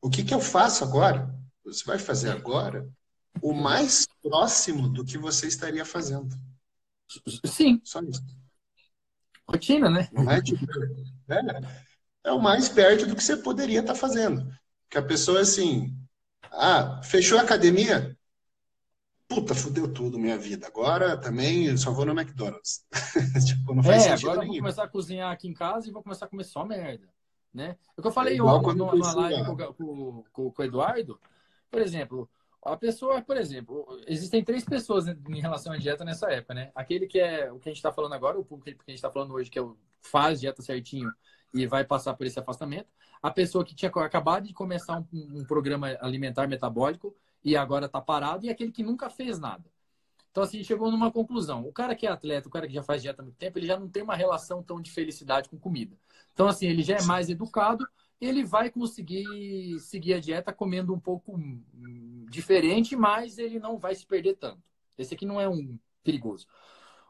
o 0.00 0.10
que, 0.10 0.24
que 0.24 0.34
eu 0.34 0.40
faço 0.40 0.82
agora? 0.82 1.32
Você 1.64 1.84
vai 1.84 1.98
fazer 1.98 2.30
agora 2.30 2.88
o 3.40 3.52
mais 3.52 4.06
próximo 4.22 4.88
do 4.88 5.04
que 5.04 5.18
você 5.18 5.46
estaria 5.46 5.84
fazendo. 5.84 6.34
Sim. 7.44 7.80
Só 7.84 8.00
isso. 8.02 8.22
Rotina, 9.48 9.88
né? 9.88 10.08
Não 10.12 10.28
é, 10.30 10.42
tipo, 10.42 10.66
é, 11.28 11.40
é 12.26 12.32
o 12.32 12.40
mais 12.40 12.68
perto 12.68 13.06
do 13.06 13.14
que 13.14 13.22
você 13.22 13.36
poderia 13.36 13.80
estar 13.80 13.94
fazendo. 13.94 14.52
Que 14.90 14.98
a 14.98 15.02
pessoa 15.02 15.40
assim, 15.40 15.96
ah, 16.50 17.00
fechou 17.04 17.38
a 17.38 17.42
academia? 17.42 18.16
Puta, 19.28 19.54
fudeu 19.54 19.92
tudo 19.92 20.18
minha 20.18 20.36
vida. 20.36 20.66
Agora 20.66 21.16
também 21.16 21.76
só 21.76 21.92
vou 21.92 22.04
no 22.04 22.18
McDonald's. 22.18 22.84
tipo, 23.46 23.74
não 23.74 23.82
faz 23.82 24.06
é, 24.06 24.12
agora 24.12 24.42
eu 24.42 24.46
vou 24.48 24.56
começar 24.56 24.84
a 24.84 24.88
cozinhar 24.88 25.32
aqui 25.32 25.46
em 25.46 25.54
casa 25.54 25.88
e 25.88 25.92
vou 25.92 26.02
começar 26.02 26.26
a 26.26 26.28
comer 26.28 26.44
só 26.44 26.64
merda. 26.64 27.08
Né? 27.54 27.76
É 27.96 28.00
o 28.00 28.02
que 28.02 28.08
eu 28.08 28.12
falei 28.12 28.36
é 28.36 28.42
ontem 28.42 28.74
numa 28.74 28.92
live 28.92 29.44
com, 29.76 30.24
com 30.32 30.52
o 30.58 30.64
Eduardo. 30.64 31.20
Por 31.70 31.80
exemplo, 31.80 32.28
a 32.60 32.76
pessoa, 32.76 33.22
por 33.22 33.36
exemplo, 33.36 33.86
existem 34.08 34.44
três 34.44 34.64
pessoas 34.64 35.06
em 35.06 35.40
relação 35.40 35.72
à 35.72 35.76
dieta 35.76 36.04
nessa 36.04 36.30
época, 36.30 36.54
né? 36.54 36.70
Aquele 36.74 37.06
que 37.06 37.18
é 37.18 37.50
o 37.52 37.58
que 37.58 37.68
a 37.68 37.70
gente 37.70 37.78
está 37.78 37.92
falando 37.92 38.14
agora, 38.14 38.38
o 38.38 38.44
público 38.44 38.84
que 38.84 38.90
a 38.90 38.92
gente 38.92 38.98
está 38.98 39.10
falando 39.10 39.32
hoje, 39.32 39.48
que 39.48 39.58
é 39.58 39.62
o 39.62 39.76
faz 40.00 40.40
dieta 40.40 40.62
certinho 40.62 41.10
e 41.54 41.66
vai 41.66 41.84
passar 41.84 42.14
por 42.14 42.26
esse 42.26 42.38
afastamento. 42.38 42.88
A 43.22 43.30
pessoa 43.30 43.64
que 43.64 43.74
tinha 43.74 43.90
acabado 43.90 44.46
de 44.46 44.52
começar 44.52 44.98
um, 44.98 45.06
um 45.12 45.44
programa 45.44 45.96
alimentar 46.00 46.46
metabólico 46.46 47.14
e 47.44 47.56
agora 47.56 47.86
está 47.86 48.00
parado, 48.00 48.44
e 48.44 48.50
aquele 48.50 48.72
que 48.72 48.82
nunca 48.82 49.08
fez 49.08 49.38
nada. 49.38 49.64
Então, 50.30 50.42
assim, 50.42 50.62
chegou 50.62 50.90
numa 50.90 51.10
conclusão. 51.10 51.66
O 51.66 51.72
cara 51.72 51.94
que 51.94 52.06
é 52.06 52.10
atleta, 52.10 52.48
o 52.48 52.50
cara 52.50 52.66
que 52.66 52.74
já 52.74 52.82
faz 52.82 53.00
dieta 53.00 53.22
há 53.22 53.24
muito 53.24 53.38
tempo, 53.38 53.58
ele 53.58 53.66
já 53.66 53.78
não 53.78 53.88
tem 53.88 54.02
uma 54.02 54.14
relação 54.14 54.62
tão 54.62 54.80
de 54.80 54.90
felicidade 54.90 55.48
com 55.48 55.58
comida. 55.58 55.96
Então, 56.34 56.46
assim, 56.46 56.66
ele 56.66 56.82
já 56.82 56.96
é 56.96 57.02
mais 57.02 57.30
educado 57.30 57.86
ele 58.20 58.44
vai 58.44 58.70
conseguir 58.70 59.78
seguir 59.80 60.14
a 60.14 60.20
dieta 60.20 60.52
comendo 60.52 60.94
um 60.94 61.00
pouco 61.00 61.38
diferente, 62.30 62.96
mas 62.96 63.38
ele 63.38 63.58
não 63.58 63.78
vai 63.78 63.94
se 63.94 64.06
perder 64.06 64.36
tanto. 64.36 64.62
Esse 64.96 65.14
aqui 65.14 65.26
não 65.26 65.40
é 65.40 65.48
um 65.48 65.78
perigoso. 66.02 66.46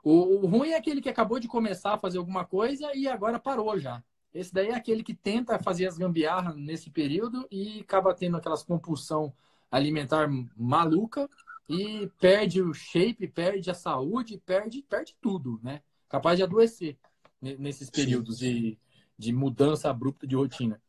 O 0.02 0.46
ruim 0.46 0.70
é 0.70 0.76
aquele 0.76 1.00
que 1.00 1.08
acabou 1.08 1.38
de 1.38 1.48
começar 1.48 1.94
a 1.94 1.98
fazer 1.98 2.18
alguma 2.18 2.44
coisa 2.44 2.92
e 2.94 3.08
agora 3.08 3.38
parou 3.38 3.78
já. 3.78 4.02
Esse 4.36 4.52
daí 4.52 4.68
é 4.68 4.74
aquele 4.74 5.02
que 5.02 5.14
tenta 5.14 5.58
fazer 5.58 5.86
as 5.86 5.96
gambiarras 5.96 6.54
nesse 6.56 6.90
período 6.90 7.48
e 7.50 7.80
acaba 7.80 8.14
tendo 8.14 8.36
aquelas 8.36 8.62
compulsão 8.62 9.32
alimentar 9.70 10.28
maluca 10.54 11.28
e 11.66 12.06
perde 12.20 12.60
o 12.60 12.74
shape, 12.74 13.26
perde 13.28 13.70
a 13.70 13.74
saúde, 13.74 14.40
perde, 14.44 14.82
perde 14.82 15.16
tudo, 15.22 15.58
né? 15.62 15.80
Capaz 16.06 16.36
de 16.36 16.42
adoecer 16.44 16.98
nesses 17.40 17.88
períodos 17.88 18.38
de, 18.38 18.78
de 19.18 19.32
mudança 19.32 19.88
abrupta 19.88 20.26
de 20.26 20.36
rotina. 20.36 20.80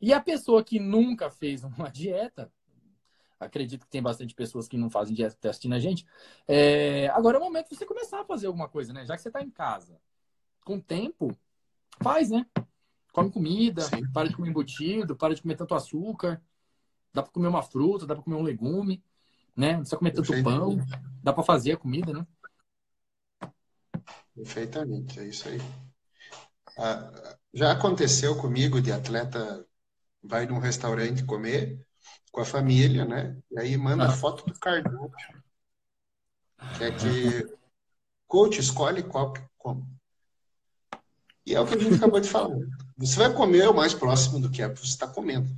E 0.00 0.12
a 0.12 0.20
pessoa 0.20 0.62
que 0.62 0.78
nunca 0.78 1.28
fez 1.28 1.64
uma 1.64 1.88
dieta, 1.90 2.52
acredito 3.40 3.84
que 3.84 3.90
tem 3.90 4.00
bastante 4.00 4.32
pessoas 4.32 4.68
que 4.68 4.78
não 4.78 4.88
fazem 4.88 5.14
dieta 5.14 5.34
que 5.34 5.40
tá 5.40 5.50
assistindo 5.50 5.74
a 5.74 5.80
gente. 5.80 6.06
É, 6.46 7.08
agora 7.08 7.36
é 7.36 7.40
o 7.40 7.44
momento 7.44 7.68
de 7.68 7.76
você 7.76 7.84
começar 7.84 8.20
a 8.20 8.24
fazer 8.24 8.46
alguma 8.46 8.68
coisa, 8.68 8.92
né? 8.92 9.04
Já 9.04 9.16
que 9.16 9.22
você 9.22 9.28
está 9.28 9.42
em 9.42 9.50
casa, 9.50 10.00
com 10.64 10.78
tempo, 10.78 11.36
faz, 12.00 12.30
né? 12.30 12.46
Come 13.16 13.30
comida, 13.30 13.80
Sim. 13.80 14.06
para 14.12 14.28
de 14.28 14.36
comer 14.36 14.50
embutido, 14.50 15.16
para 15.16 15.34
de 15.34 15.40
comer 15.40 15.56
tanto 15.56 15.74
açúcar. 15.74 16.38
Dá 17.14 17.22
para 17.22 17.32
comer 17.32 17.48
uma 17.48 17.62
fruta, 17.62 18.06
dá 18.06 18.14
para 18.14 18.22
comer 18.22 18.36
um 18.36 18.42
legume, 18.42 19.02
né? 19.56 19.72
Não 19.72 19.78
precisa 19.78 19.96
comer 19.96 20.10
tanto 20.10 20.42
pão. 20.42 20.76
Dá 21.22 21.32
para 21.32 21.42
fazer 21.42 21.72
a 21.72 21.76
comida, 21.78 22.12
né? 22.12 22.26
Perfeitamente, 24.34 25.18
é 25.18 25.24
isso 25.24 25.48
aí. 25.48 25.58
Ah, 26.76 27.38
já 27.54 27.72
aconteceu 27.72 28.36
comigo 28.36 28.82
de 28.82 28.92
atleta 28.92 29.66
vai 30.22 30.44
num 30.44 30.58
restaurante 30.58 31.24
comer 31.24 31.86
com 32.30 32.42
a 32.42 32.44
família, 32.44 33.06
né? 33.06 33.34
E 33.50 33.58
aí 33.58 33.78
manda 33.78 34.04
ah. 34.04 34.12
foto 34.12 34.44
do 34.44 34.60
cardápio. 34.60 35.42
Que 36.76 36.84
é 36.84 36.90
que 36.90 37.56
coach 38.26 38.60
escolhe 38.60 39.02
qual 39.02 39.32
que 39.32 39.42
come. 39.56 39.86
E 41.46 41.54
é 41.54 41.60
o 41.62 41.66
que 41.66 41.76
a 41.76 41.78
gente 41.78 41.94
acabou 41.94 42.20
de 42.20 42.28
falar. 42.28 42.58
Você 42.96 43.18
vai 43.18 43.32
comer 43.32 43.68
o 43.68 43.74
mais 43.74 43.92
próximo 43.92 44.40
do 44.40 44.50
que 44.50 44.62
é 44.62 44.68
você 44.68 44.84
está 44.84 45.06
comendo. 45.06 45.48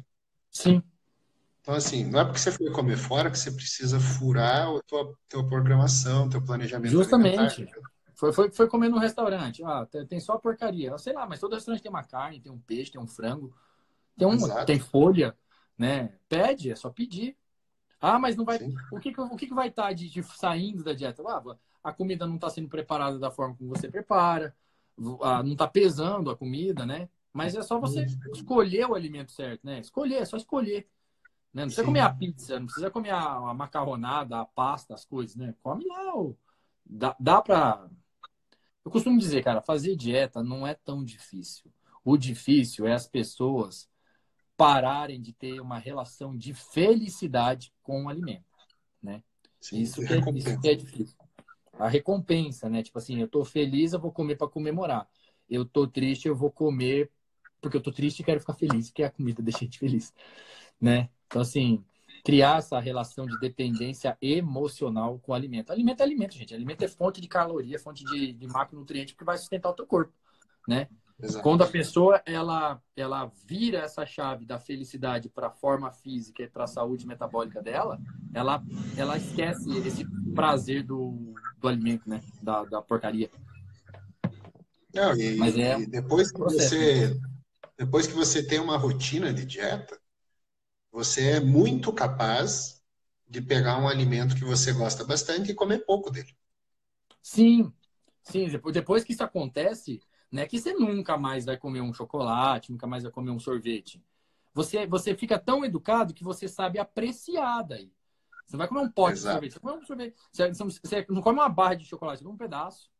Sim. 0.50 0.82
Então, 1.60 1.74
assim, 1.74 2.04
não 2.04 2.20
é 2.20 2.24
porque 2.24 2.40
você 2.40 2.50
foi 2.50 2.70
comer 2.72 2.96
fora 2.96 3.30
que 3.30 3.38
você 3.38 3.50
precisa 3.50 4.00
furar 4.00 4.68
a 4.68 4.82
tua, 4.82 5.14
tua 5.28 5.46
programação, 5.46 6.28
teu 6.28 6.42
planejamento. 6.42 6.90
Justamente. 6.90 7.68
Foi, 8.14 8.32
foi, 8.32 8.50
foi 8.50 8.66
comer 8.66 8.88
no 8.88 8.98
restaurante. 8.98 9.62
Ah, 9.62 9.86
tem 10.08 10.18
só 10.18 10.36
porcaria. 10.38 10.96
Sei 10.98 11.12
lá, 11.12 11.26
mas 11.26 11.38
todo 11.38 11.54
restaurante 11.54 11.82
tem 11.82 11.90
uma 11.90 12.02
carne, 12.02 12.40
tem 12.40 12.50
um 12.50 12.58
peixe, 12.58 12.90
tem 12.90 13.00
um 13.00 13.06
frango. 13.06 13.54
Tem, 14.16 14.26
um, 14.26 14.64
tem 14.64 14.80
folha, 14.80 15.36
né? 15.76 16.12
Pede, 16.28 16.72
é 16.72 16.74
só 16.74 16.90
pedir. 16.90 17.36
Ah, 18.00 18.18
mas 18.18 18.34
não 18.34 18.44
vai. 18.44 18.58
O 18.90 18.98
que, 18.98 19.12
o 19.16 19.36
que 19.36 19.54
vai 19.54 19.68
estar 19.68 19.84
tá 19.84 19.92
de, 19.92 20.08
de, 20.08 20.22
saindo 20.22 20.82
da 20.82 20.92
dieta? 20.92 21.22
Ah, 21.26 21.56
a 21.84 21.92
comida 21.92 22.26
não 22.26 22.34
está 22.34 22.50
sendo 22.50 22.68
preparada 22.68 23.18
da 23.18 23.30
forma 23.30 23.54
como 23.54 23.68
você 23.68 23.88
prepara, 23.88 24.54
ah, 25.22 25.42
não 25.42 25.52
está 25.52 25.68
pesando 25.68 26.30
a 26.30 26.36
comida, 26.36 26.84
né? 26.84 27.08
Mas 27.32 27.54
é 27.54 27.62
só 27.62 27.78
você 27.78 28.04
escolher 28.32 28.86
o 28.86 28.94
alimento 28.94 29.32
certo, 29.32 29.64
né? 29.64 29.78
Escolher, 29.80 30.22
é 30.22 30.24
só 30.24 30.36
escolher. 30.36 30.88
Né? 31.52 31.62
Não 31.62 31.64
precisa 31.64 31.82
Sim. 31.82 31.86
comer 31.86 32.00
a 32.00 32.12
pizza, 32.12 32.58
não 32.58 32.66
precisa 32.66 32.90
comer 32.90 33.10
a, 33.10 33.20
a, 33.20 33.54
macarronada, 33.54 34.40
a 34.40 34.44
pasta, 34.44 34.94
as 34.94 35.04
coisas, 35.04 35.36
né? 35.36 35.54
Come 35.62 35.86
lá. 35.86 36.16
O... 36.16 36.36
Dá, 36.84 37.16
dá 37.18 37.42
pra. 37.42 37.88
Eu 38.84 38.90
costumo 38.90 39.18
dizer, 39.18 39.44
cara, 39.44 39.60
fazer 39.60 39.96
dieta 39.96 40.42
não 40.42 40.66
é 40.66 40.74
tão 40.74 41.04
difícil. 41.04 41.70
O 42.04 42.16
difícil 42.16 42.86
é 42.86 42.94
as 42.94 43.06
pessoas 43.06 43.88
pararem 44.56 45.20
de 45.20 45.32
ter 45.32 45.60
uma 45.60 45.78
relação 45.78 46.36
de 46.36 46.54
felicidade 46.54 47.72
com 47.82 48.04
o 48.04 48.08
alimento, 48.08 48.44
né? 49.02 49.22
Sim, 49.60 49.80
isso, 49.80 50.04
que 50.04 50.12
é, 50.12 50.18
isso 50.34 50.60
que 50.60 50.68
é 50.68 50.74
difícil. 50.74 51.16
A 51.74 51.88
recompensa, 51.88 52.68
né? 52.68 52.82
Tipo 52.82 52.98
assim, 52.98 53.20
eu 53.20 53.28
tô 53.28 53.44
feliz, 53.44 53.92
eu 53.92 54.00
vou 54.00 54.10
comer 54.10 54.36
para 54.36 54.48
comemorar. 54.48 55.08
eu 55.48 55.64
tô 55.64 55.86
triste, 55.86 56.26
eu 56.26 56.34
vou 56.34 56.50
comer 56.50 57.10
porque 57.60 57.76
eu 57.76 57.82
tô 57.82 57.92
triste 57.92 58.20
e 58.20 58.24
quero 58.24 58.40
ficar 58.40 58.54
feliz, 58.54 58.88
porque 58.88 59.02
a 59.02 59.10
comida 59.10 59.42
deixa 59.42 59.58
a 59.58 59.60
gente 59.62 59.78
feliz, 59.78 60.12
né? 60.80 61.08
Então, 61.26 61.42
assim, 61.42 61.84
criar 62.24 62.58
essa 62.58 62.78
relação 62.78 63.26
de 63.26 63.38
dependência 63.38 64.16
emocional 64.20 65.18
com 65.18 65.32
o 65.32 65.34
alimento. 65.34 65.70
Alimento 65.70 66.00
é 66.00 66.04
alimento, 66.04 66.34
gente. 66.34 66.54
Alimento 66.54 66.82
é 66.82 66.88
fonte 66.88 67.20
de 67.20 67.28
caloria, 67.28 67.78
fonte 67.78 68.04
de, 68.04 68.32
de 68.32 68.46
macronutriente 68.46 69.14
que 69.14 69.24
vai 69.24 69.36
sustentar 69.38 69.70
o 69.70 69.74
teu 69.74 69.86
corpo, 69.86 70.12
né? 70.66 70.88
Exato. 71.20 71.42
Quando 71.42 71.64
a 71.64 71.66
pessoa 71.66 72.22
ela, 72.24 72.80
ela 72.96 73.32
vira 73.44 73.78
essa 73.78 74.06
chave 74.06 74.46
da 74.46 74.58
felicidade 74.58 75.28
para 75.28 75.48
a 75.48 75.50
forma 75.50 75.90
física 75.90 76.44
e 76.44 76.48
para 76.48 76.64
a 76.64 76.68
saúde 76.68 77.06
metabólica 77.06 77.60
dela, 77.60 77.98
ela, 78.32 78.62
ela 78.96 79.16
esquece 79.16 79.68
esse 79.78 80.06
prazer 80.32 80.84
do, 80.84 81.34
do 81.58 81.66
alimento, 81.66 82.08
né? 82.08 82.20
Da, 82.40 82.62
da 82.64 82.80
porcaria. 82.80 83.28
Não, 84.94 85.14
e, 85.16 85.36
Mas 85.36 85.56
é 85.56 85.80
e 85.80 85.86
depois 85.86 86.30
que 86.30 86.38
você 86.38 87.18
depois 87.78 88.06
que 88.06 88.14
você 88.14 88.42
tem 88.46 88.58
uma 88.60 88.76
rotina 88.76 89.32
de 89.32 89.44
dieta, 89.44 89.98
você 90.92 91.32
é 91.32 91.40
muito 91.40 91.92
capaz 91.92 92.82
de 93.28 93.40
pegar 93.42 93.78
um 93.78 93.88
alimento 93.88 94.34
que 94.34 94.44
você 94.44 94.72
gosta 94.72 95.04
bastante 95.04 95.52
e 95.52 95.54
comer 95.54 95.84
pouco 95.86 96.10
dele. 96.10 96.36
Sim, 97.22 97.72
sim. 98.22 98.48
Depois 98.72 99.04
que 99.04 99.12
isso 99.12 99.22
acontece, 99.22 100.00
não 100.30 100.42
é 100.42 100.46
que 100.46 100.58
você 100.60 100.72
nunca 100.72 101.16
mais 101.16 101.44
vai 101.44 101.56
comer 101.56 101.80
um 101.80 101.92
chocolate, 101.92 102.72
nunca 102.72 102.86
mais 102.86 103.02
vai 103.02 103.12
comer 103.12 103.30
um 103.30 103.38
sorvete. 103.38 104.02
Você, 104.54 104.86
você 104.86 105.14
fica 105.14 105.38
tão 105.38 105.64
educado 105.64 106.14
que 106.14 106.24
você 106.24 106.48
sabe 106.48 106.78
apreciar 106.78 107.62
daí. 107.62 107.92
Você 108.46 108.56
vai 108.56 108.66
comer 108.66 108.80
um 108.80 108.90
pote 108.90 109.18
Exato. 109.18 109.46
de 109.46 109.52
sorvete. 109.52 109.52
Você, 109.52 109.60
come 109.60 109.82
um 109.82 109.86
sorvete. 109.86 110.16
Você, 110.32 110.52
você, 110.52 111.06
não 111.08 111.20
come 111.22 111.38
uma 111.38 111.48
barra 111.48 111.74
de 111.74 111.84
chocolate, 111.84 112.18
você 112.18 112.24
come 112.24 112.34
um 112.34 112.38
pedaço. 112.38 112.90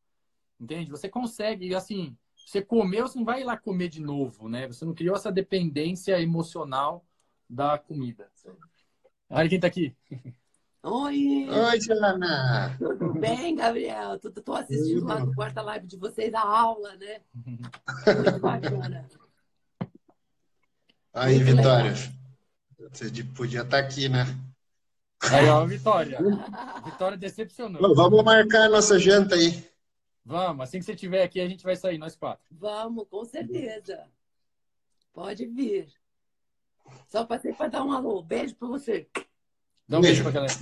Entende? 0.61 0.91
Você 0.91 1.09
consegue, 1.09 1.75
assim, 1.75 2.17
você 2.49 2.63
comeu, 2.63 3.07
você 3.07 3.19
não 3.19 3.27
vai 3.27 3.43
ir 3.43 3.45
lá 3.45 3.59
comer 3.59 3.89
de 3.89 4.01
novo, 4.01 4.49
né? 4.49 4.67
Você 4.69 4.83
não 4.83 4.95
criou 4.95 5.15
essa 5.15 5.31
dependência 5.31 6.19
emocional 6.19 7.05
da 7.49 7.77
comida. 7.77 8.31
Olha 9.29 9.49
quem 9.51 9.61
tá 9.61 9.67
aqui. 9.67 9.95
Oi! 10.83 11.47
Oi, 11.51 11.81
Joana! 11.81 12.75
Tudo 12.79 13.13
bem, 13.13 13.55
Gabriel? 13.55 14.19
Tô, 14.19 14.31
tô 14.31 14.55
assistindo 14.55 15.05
lá 15.05 15.19
no 15.19 15.35
quarta 15.35 15.61
live 15.61 15.87
de 15.87 15.99
vocês 15.99 16.33
a 16.33 16.41
aula, 16.41 16.97
né? 16.97 17.21
Muito 17.35 18.41
bacana. 18.41 19.07
Aí, 21.13 21.35
Muito 21.35 21.57
Vitória. 21.57 21.91
Legal. 21.91 22.91
Você 22.91 23.25
podia 23.25 23.61
estar 23.61 23.83
tá 23.83 23.87
aqui, 23.87 24.09
né? 24.09 24.25
Aí, 25.31 25.47
ó, 25.49 25.67
Vitória. 25.67 26.19
Vitória 26.83 27.19
decepcionou. 27.19 27.95
Vamos 27.95 28.25
marcar 28.25 28.63
a 28.63 28.69
nossa 28.71 28.99
janta 28.99 29.35
aí. 29.35 29.69
Vamos, 30.29 30.63
assim 30.63 30.79
que 30.79 30.85
você 30.85 30.93
estiver 30.93 31.23
aqui, 31.23 31.41
a 31.41 31.49
gente 31.49 31.65
vai 31.65 31.75
sair, 31.75 31.97
nós 31.97 32.15
quatro. 32.15 32.45
Vamos, 32.51 33.09
com 33.09 33.25
certeza. 33.25 34.07
Pode 35.11 35.47
vir. 35.47 35.91
Só 37.09 37.25
passei 37.25 37.55
para 37.55 37.69
dar 37.69 37.83
um 37.83 37.93
alô. 37.93 38.23
Beijo 38.23 38.55
para 38.55 38.69
você. 38.69 39.09
Dá 39.89 39.97
um 39.97 40.03
beijo, 40.03 40.23
beijo 40.23 40.25
para 40.25 40.33
galera. 40.33 40.53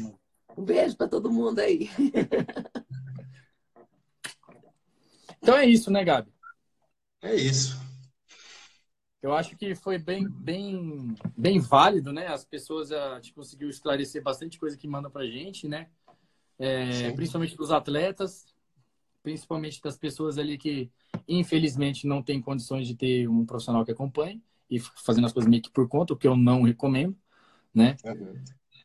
Um 0.57 0.65
beijo 0.65 0.97
para 0.97 1.09
todo 1.09 1.33
mundo 1.33 1.59
aí. 1.59 1.91
então 5.43 5.57
é 5.57 5.67
isso, 5.67 5.91
né, 5.91 6.05
Gabi? 6.05 6.33
É 7.21 7.35
isso. 7.35 7.77
Eu 9.21 9.35
acho 9.35 9.57
que 9.57 9.75
foi 9.75 9.99
bem, 9.99 10.29
bem, 10.29 11.17
bem 11.37 11.59
válido, 11.59 12.13
né? 12.13 12.29
As 12.29 12.45
pessoas 12.45 12.93
a 12.93 13.17
gente 13.17 13.35
conseguiu 13.35 13.69
esclarecer 13.69 14.23
bastante 14.23 14.61
coisa 14.61 14.77
que 14.77 14.87
mandam 14.87 15.11
para 15.11 15.27
gente, 15.27 15.67
né? 15.67 15.91
É, 16.57 17.11
principalmente 17.11 17.57
dos 17.57 17.73
atletas, 17.73 18.55
principalmente 19.27 19.83
das 19.83 19.99
pessoas 19.99 20.39
ali 20.39 20.57
que 20.57 20.89
infelizmente 21.27 22.07
não 22.07 22.23
têm 22.23 22.41
condições 22.41 22.87
de 22.87 22.95
ter 22.95 23.29
um 23.29 23.45
profissional 23.45 23.85
que 23.85 23.91
acompanhe 23.91 24.41
e 24.71 24.79
fazendo 24.79 25.27
as 25.27 25.33
coisas 25.33 25.51
meio 25.51 25.61
que 25.61 25.71
por 25.71 25.89
conta, 25.89 26.15
o 26.15 26.17
que 26.17 26.29
eu 26.29 26.37
não 26.37 26.63
recomendo, 26.63 27.17
né? 27.75 27.97
Uhum. 28.05 28.41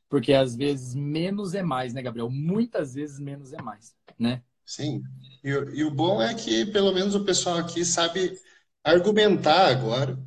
Porque 0.10 0.34
às 0.34 0.56
vezes 0.56 0.96
menos 0.96 1.54
é 1.54 1.62
mais, 1.62 1.94
né, 1.94 2.02
Gabriel? 2.02 2.28
Muitas 2.28 2.96
vezes 2.96 3.20
menos 3.20 3.54
é 3.54 3.62
mais, 3.62 3.96
né? 4.18 4.42
Sim. 4.66 5.04
E, 5.44 5.50
e 5.50 5.84
o 5.84 5.92
bom 5.92 6.20
é 6.20 6.34
que 6.34 6.66
pelo 6.66 6.92
menos 6.92 7.14
o 7.14 7.24
pessoal 7.24 7.60
aqui 7.60 7.86
sabe 7.86 8.36
argumentar 8.84 9.68
agora. 9.68 10.18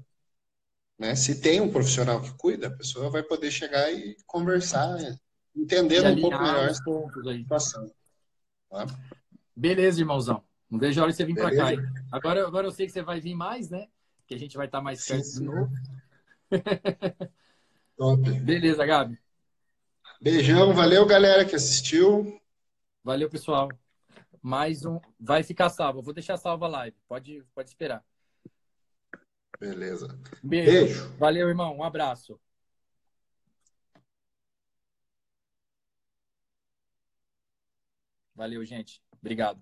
Né? 0.96 1.16
Se 1.16 1.40
tem 1.40 1.60
um 1.60 1.72
profissional 1.72 2.22
que 2.22 2.32
cuida, 2.34 2.68
a 2.68 2.76
pessoa 2.76 3.10
vai 3.10 3.24
poder 3.24 3.50
chegar 3.50 3.92
e 3.92 4.16
conversar, 4.28 4.96
entendendo 5.56 6.16
um 6.16 6.20
pouco 6.20 6.40
melhor 6.40 6.68
a 6.68 6.72
situação. 6.72 7.92
Tá? 8.70 8.86
Beleza, 9.56 10.00
irmãozão. 10.00 10.42
Não 10.70 10.78
vejo 10.78 11.00
a 11.00 11.04
hora 11.04 11.12
de 11.12 11.16
você 11.16 11.24
vir 11.24 11.34
para 11.34 11.54
cá. 11.54 11.72
Hein? 11.72 11.78
Agora, 12.10 12.46
agora 12.46 12.66
eu 12.66 12.72
sei 12.72 12.86
que 12.86 12.92
você 12.92 13.02
vai 13.02 13.20
vir 13.20 13.34
mais, 13.34 13.70
né? 13.70 13.86
Que 14.26 14.34
a 14.34 14.38
gente 14.38 14.56
vai 14.56 14.66
estar 14.66 14.80
mais 14.80 15.06
perto 15.06 15.24
sim, 15.24 15.40
de 15.40 15.44
novo. 15.44 15.70
Top. 17.96 18.30
Beleza, 18.40 18.84
Gabi. 18.84 19.18
Beijão, 20.20 20.72
valeu 20.72 21.06
galera 21.06 21.44
que 21.44 21.54
assistiu. 21.54 22.40
Valeu, 23.04 23.28
pessoal. 23.28 23.68
Mais 24.42 24.84
um. 24.84 24.98
Vai 25.20 25.42
ficar 25.42 25.68
salvo. 25.68 26.02
Vou 26.02 26.14
deixar 26.14 26.36
salva 26.36 26.66
a 26.66 26.68
live. 26.68 26.96
Pode, 27.06 27.44
pode 27.54 27.68
esperar. 27.68 28.04
Beleza. 29.60 30.08
Beijo. 30.42 30.70
Beijo. 30.70 31.16
Valeu, 31.18 31.48
irmão. 31.48 31.76
Um 31.76 31.84
abraço. 31.84 32.40
Valeu, 38.34 38.64
gente. 38.64 39.03
Obrigado. 39.24 39.58